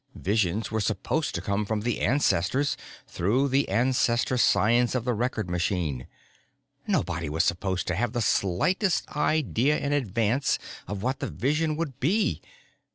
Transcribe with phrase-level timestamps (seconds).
[0.15, 2.75] Visions were supposed to come from the ancestors,
[3.07, 6.07] through the Ancestor science of the record machine.
[6.87, 11.99] Nobody was supposed to have the slightest idea in advance of what the vision would
[11.99, 12.41] be.